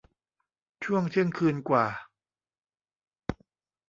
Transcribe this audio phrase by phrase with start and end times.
[0.83, 1.85] ช่วงเที่ยงคืนกว่า